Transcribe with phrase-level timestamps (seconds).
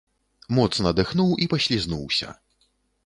[0.59, 2.27] Моцна дыхнуў і паслізнуўся.